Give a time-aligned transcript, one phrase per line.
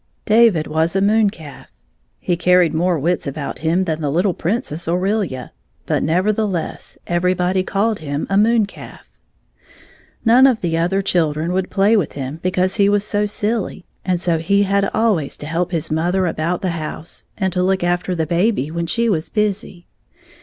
[0.25, 1.71] David was a moon calf.
[2.19, 5.51] He carried more wits about him than the little Princess Aurelia,
[5.85, 9.07] but nevertheless everybody called him a moon calf.
[10.25, 14.19] None of the other children would play with him because he was so silly, and
[14.19, 18.15] so he had always to help his mother about the house, and to look after
[18.15, 19.85] the baby when she was busy.